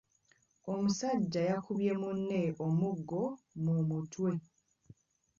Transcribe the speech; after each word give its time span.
Omusajja 0.73 1.41
yakubye 1.49 1.91
munne 2.01 2.41
omuggo 2.65 3.23
mu 3.63 3.73
mutwe. 3.89 4.31